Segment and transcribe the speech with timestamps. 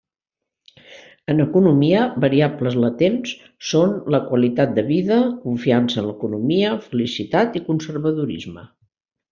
[1.33, 3.35] En economia, variables latents
[3.73, 8.71] són la qualitat de vida, confiança en l'economia, felicitat i conservadorisme.